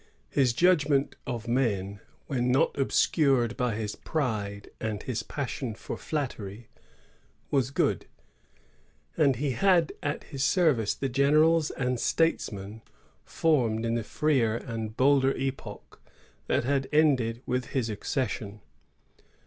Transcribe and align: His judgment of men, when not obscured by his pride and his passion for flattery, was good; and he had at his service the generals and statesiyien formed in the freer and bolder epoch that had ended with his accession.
His 0.31 0.51
judgment 0.53 1.15
of 1.27 1.47
men, 1.47 1.99
when 2.25 2.51
not 2.51 2.75
obscured 2.75 3.55
by 3.55 3.75
his 3.75 3.95
pride 3.95 4.71
and 4.79 5.03
his 5.03 5.21
passion 5.21 5.75
for 5.75 5.95
flattery, 5.95 6.69
was 7.51 7.69
good; 7.69 8.07
and 9.15 9.35
he 9.35 9.51
had 9.51 9.93
at 10.01 10.23
his 10.23 10.43
service 10.43 10.95
the 10.95 11.07
generals 11.07 11.69
and 11.69 11.99
statesiyien 11.99 12.81
formed 13.23 13.85
in 13.85 13.93
the 13.93 14.03
freer 14.03 14.55
and 14.55 14.97
bolder 14.97 15.37
epoch 15.37 16.01
that 16.47 16.63
had 16.63 16.89
ended 16.91 17.43
with 17.45 17.65
his 17.65 17.87
accession. 17.87 18.61